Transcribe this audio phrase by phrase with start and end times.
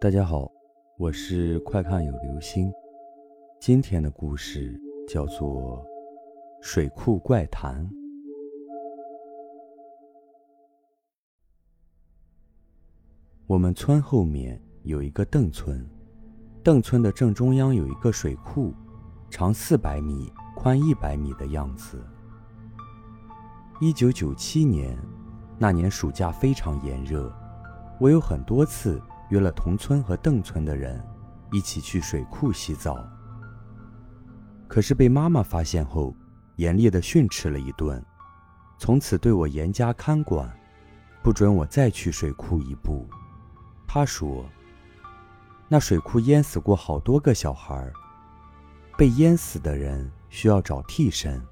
[0.00, 0.48] 大家好，
[0.96, 2.72] 我是快看有流星。
[3.58, 5.84] 今天的故事叫做
[6.60, 7.84] 《水库怪谈》。
[13.48, 15.84] 我们村后面有一个邓村，
[16.62, 18.72] 邓村的正中央有一个水库，
[19.28, 22.00] 长四百米，宽一百米的样子。
[23.80, 24.96] 一九九七年，
[25.58, 27.34] 那年暑假非常炎热，
[27.98, 29.02] 我有很多次。
[29.30, 31.02] 约了同村和邓村的人
[31.52, 33.06] 一起去水库洗澡，
[34.66, 36.14] 可是被妈妈发现后，
[36.56, 38.02] 严厉的训斥了一顿，
[38.78, 40.50] 从此对我严加看管，
[41.22, 43.06] 不准我再去水库一步。
[43.86, 44.44] 他说
[45.68, 47.90] ：“那水库淹死过好多个小孩，
[48.96, 51.42] 被淹死的人需要找替身，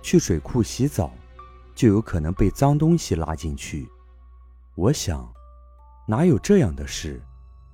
[0.00, 1.12] 去水库洗澡，
[1.74, 3.88] 就有可能被脏东西拉进去。”
[4.76, 5.28] 我想。
[6.06, 7.22] 哪有这样的事？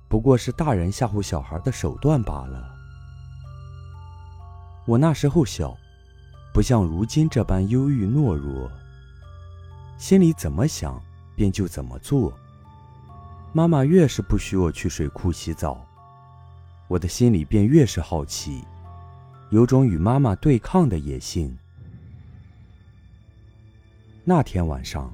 [0.07, 2.75] 不过是大人吓唬小孩的手段罢了。
[4.85, 5.77] 我那时候小，
[6.53, 8.71] 不像如今这般忧郁懦弱，
[9.97, 11.01] 心里怎么想
[11.35, 12.33] 便就怎么做。
[13.53, 15.85] 妈妈越是不许我去水库洗澡，
[16.87, 18.63] 我的心里便越是好奇，
[19.49, 21.57] 有种与妈妈对抗的野性。
[24.23, 25.13] 那天晚上，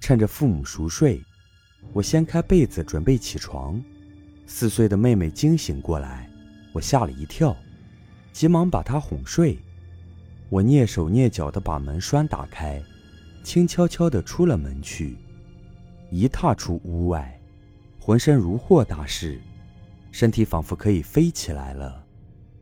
[0.00, 1.22] 趁着父母熟睡。
[1.92, 3.82] 我掀开被子准备起床，
[4.46, 6.30] 四岁的妹妹惊醒过来，
[6.72, 7.56] 我吓了一跳，
[8.32, 9.58] 急忙把她哄睡。
[10.48, 12.82] 我蹑手蹑脚地把门栓打开，
[13.42, 15.16] 轻悄悄地出了门去。
[16.10, 17.40] 一踏出屋外，
[17.98, 19.40] 浑身如获大释，
[20.12, 22.04] 身体仿佛可以飞起来了。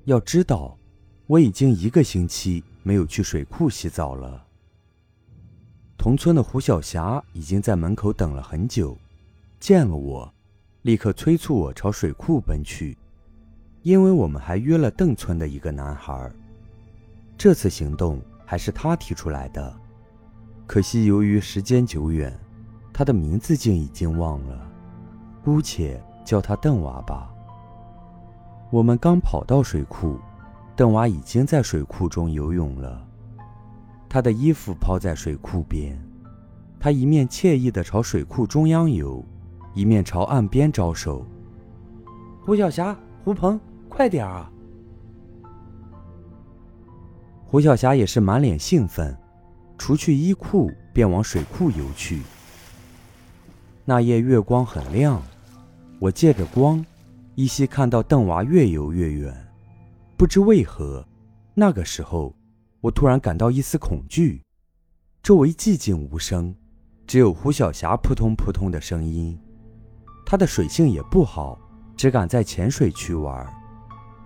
[0.04, 0.78] 要知道，
[1.26, 4.46] 我已经一个星期没有去水库洗澡了。
[5.98, 8.96] 同村的胡小霞已经在门口等了很久。
[9.64, 10.30] 见了我，
[10.82, 12.94] 立刻催促我朝水库奔去，
[13.80, 16.30] 因为我们还约了邓村的一个男孩。
[17.38, 19.74] 这次行动还是他提出来的，
[20.66, 22.38] 可惜由于时间久远，
[22.92, 24.70] 他的名字竟已经忘了，
[25.42, 27.34] 姑且叫他邓娃吧。
[28.70, 30.18] 我们刚跑到水库，
[30.76, 33.02] 邓娃已经在水库中游泳了，
[34.10, 35.98] 他的衣服抛在水库边，
[36.78, 39.24] 他一面惬意地朝水库中央游。
[39.74, 41.26] 一面朝岸边招手
[42.44, 44.50] ：“胡小霞、胡鹏，快点啊！”
[47.44, 49.16] 胡小霞也是满脸兴奋，
[49.76, 52.22] 除去衣裤便往水库游去。
[53.84, 55.20] 那夜月光很亮，
[55.98, 56.84] 我借着光，
[57.34, 59.34] 依稀看到邓娃越游越远。
[60.16, 61.06] 不知为何，
[61.52, 62.34] 那个时候
[62.80, 64.40] 我突然感到一丝恐惧。
[65.22, 66.54] 周围寂静无声，
[67.06, 69.38] 只有胡小霞扑通扑通的声音。
[70.24, 71.58] 他的水性也不好，
[71.96, 73.46] 只敢在浅水区玩。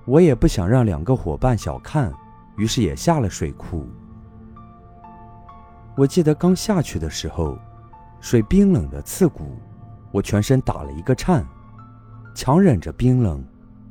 [0.04, 2.12] 我也不想让两个伙伴小看，
[2.56, 3.86] 于是也下了水库。
[5.96, 7.58] 我记得刚下去的时候，
[8.20, 9.58] 水冰冷的刺骨，
[10.12, 11.44] 我全身打了一个颤，
[12.34, 13.44] 强忍着冰冷，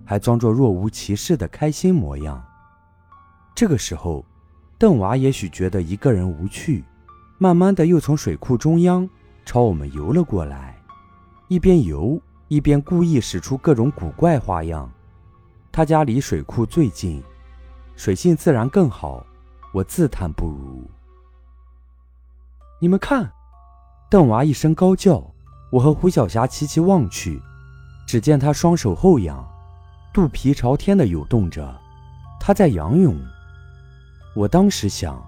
[0.06, 2.42] 还装作若无其事的开心模样。
[3.54, 4.26] 这个时候，
[4.78, 6.84] 邓娃也许觉得一个人无趣，
[7.38, 9.08] 慢慢的又从水库中央
[9.46, 10.77] 朝我们游了过来。
[11.50, 14.92] 一边游一边故意使出各种古怪花样。
[15.72, 17.24] 他家离水库最近，
[17.96, 19.26] 水性自然更好。
[19.74, 20.84] 我自叹不如。
[22.82, 23.32] 你们看，
[24.10, 25.24] 邓娃一声高叫，
[25.72, 27.42] 我和胡小霞齐齐望去，
[28.06, 29.46] 只见他双手后仰，
[30.14, 31.80] 肚皮朝天的游动着，
[32.40, 33.18] 他在仰泳。
[34.36, 35.24] 我当时想，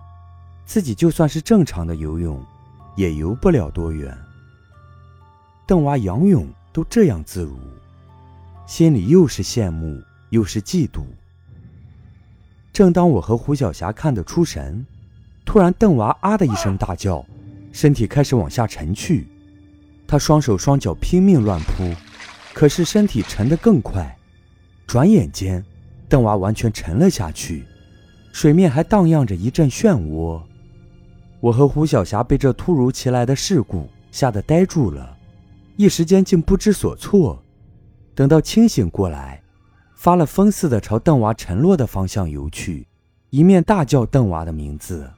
[0.65, 2.43] 自己就算是正常的游泳，
[2.95, 4.17] 也游不了多远。
[5.69, 7.59] 邓娃仰泳都这样自如，
[8.65, 11.03] 心里又是羡慕又是嫉妒。
[12.73, 14.83] 正当我和胡小霞看得出神，
[15.45, 17.23] 突然邓娃啊的一声大叫，
[17.71, 19.27] 身体开始往下沉去。
[20.07, 21.93] 他双手双脚拼命乱扑，
[22.51, 24.17] 可是身体沉得更快。
[24.87, 25.63] 转眼间，
[26.09, 27.63] 邓娃完全沉了下去，
[28.31, 30.41] 水面还荡漾着一阵漩涡。
[31.39, 35.17] 我和胡小霞被这突如其来的事故吓得呆住了。
[35.79, 37.41] 一时间竟不知所措，
[38.13, 39.41] 等到清醒过来，
[39.95, 42.85] 发了疯似的朝邓娃沉落的方向游去，
[43.29, 45.09] 一面大叫邓娃的名字。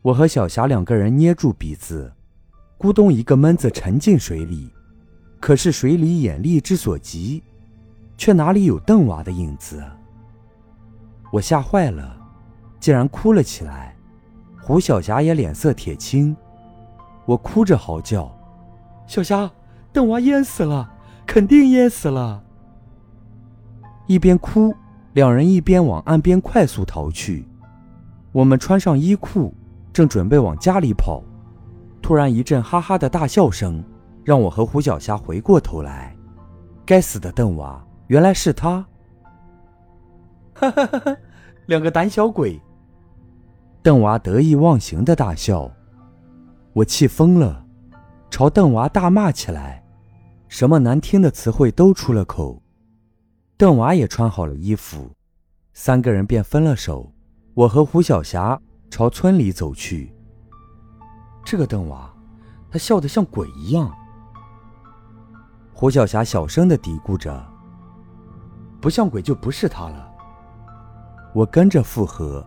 [0.00, 2.10] 我和小霞两个人捏住鼻子，
[2.78, 4.70] 咕咚一个闷子沉进水里。
[5.38, 7.42] 可是水里眼力之所及，
[8.16, 9.84] 却哪里有邓娃的影子？
[11.30, 12.16] 我吓坏了，
[12.80, 13.94] 竟然哭了起来。
[14.58, 16.34] 胡小霞也脸色铁青。
[17.26, 18.32] 我哭着嚎叫
[19.06, 19.50] ：“小霞，
[19.92, 20.90] 邓娃淹死了，
[21.26, 22.42] 肯定淹死了！”
[24.06, 24.74] 一边哭，
[25.12, 27.46] 两人一边往岸边快速逃去。
[28.32, 29.52] 我们穿上衣裤，
[29.92, 31.22] 正准备往家里跑，
[32.00, 33.82] 突然一阵哈哈的大笑声，
[34.22, 36.14] 让我和胡小霞回过头来。
[36.84, 38.86] 该死的邓娃，原来是他！
[40.54, 41.16] 哈哈哈哈，
[41.66, 42.60] 两个胆小鬼！
[43.82, 45.70] 邓娃得意忘形的大笑，
[46.76, 47.64] 我气疯了，
[48.30, 49.82] 朝邓娃大骂起来，
[50.46, 52.62] 什么难听的词汇都出了口。
[53.56, 55.10] 邓娃也穿好了衣服，
[55.72, 57.10] 三个人便分了手。
[57.54, 60.14] 我和胡小霞朝村里走去。
[61.46, 62.14] 这个邓娃，
[62.70, 63.90] 他笑得像鬼一样。
[65.72, 67.42] 胡小霞小声的嘀咕着
[68.82, 70.12] ：“不像鬼就不是他了。”
[71.32, 72.46] 我跟着附和，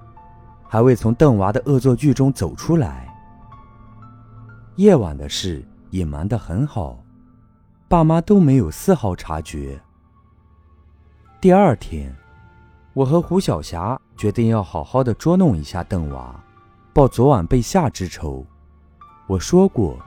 [0.68, 3.09] 还未从邓娃的恶作剧中走出来。
[4.80, 7.04] 夜晚的事隐瞒得很好，
[7.90, 9.78] 爸妈都没有丝毫察觉。
[11.42, 12.16] 第二天，
[12.94, 16.34] 我和胡小霞决定要好好的捉弄一下邓娃，
[16.94, 18.46] 报昨晚被吓之仇。
[19.28, 20.00] 我说过，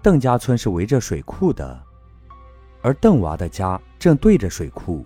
[0.00, 1.82] 邓家村是围着水库的，
[2.80, 5.04] 而邓娃的家正对着水库。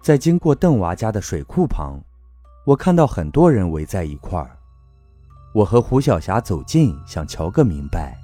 [0.00, 2.00] 在经过邓娃家的水库旁，
[2.64, 4.56] 我看到很多人围在一块儿。
[5.52, 8.18] 我和胡小霞走近，想瞧个明白。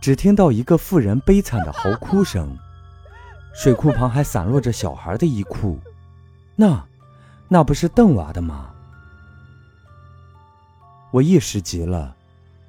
[0.00, 2.56] 只听到一个妇人悲惨的嚎哭声。
[3.52, 5.78] 水库旁还散落着小孩的衣裤，
[6.56, 6.82] 那，
[7.48, 8.70] 那不是邓娃的吗？
[11.10, 12.16] 我一时急了，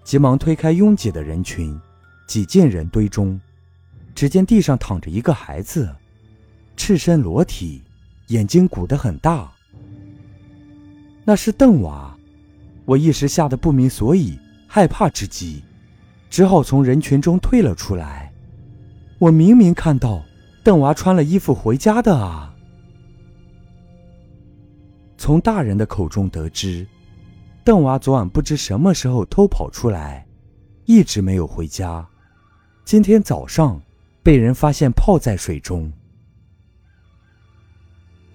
[0.04, 1.80] 急忙推开拥挤的人群，
[2.28, 3.40] 挤进人堆中。
[4.14, 5.96] 只见地上躺着一个孩子，
[6.76, 7.82] 赤身裸体，
[8.28, 9.50] 眼睛鼓得很大。
[11.24, 12.14] 那是邓娃，
[12.84, 14.38] 我一时吓得不明所以，
[14.68, 15.64] 害怕之极，
[16.32, 18.34] 只好从人群中退了出来。
[19.20, 20.24] 我明明看到。
[20.64, 22.54] 邓娃穿了衣服回家的啊！
[25.18, 26.86] 从大人的口中得知，
[27.64, 30.24] 邓娃昨晚不知什么时候偷跑出来，
[30.86, 32.08] 一直没有回家。
[32.86, 33.82] 今天早上
[34.22, 35.92] 被人发现泡在水中。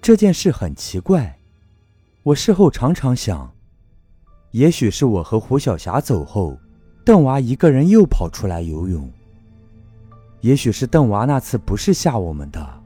[0.01, 1.39] 这件事很奇怪，
[2.23, 3.55] 我事后常常想，
[4.51, 6.59] 也许是我和胡小霞走后，
[7.07, 9.09] 邓娃一个人又跑出来游泳。
[10.41, 12.83] 也许是邓娃那次不是吓我们的，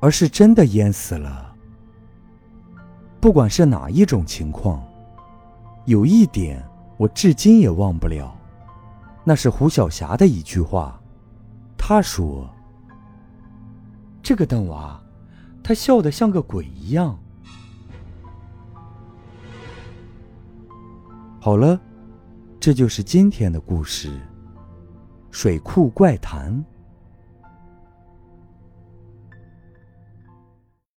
[0.00, 1.54] 而是真的淹死了。
[3.20, 4.82] 不管是哪一种情况，
[5.84, 6.66] 有一点
[6.96, 8.34] 我至今也忘不了，
[9.22, 10.98] 那是胡小霞的一句话。
[11.76, 12.48] 她说
[14.24, 14.98] ：“这个邓娃，
[15.62, 17.18] 他笑得像个鬼一样。”
[21.38, 21.78] 好了，
[22.62, 24.08] 这就是今天的故事——
[25.32, 26.64] 水库怪谈。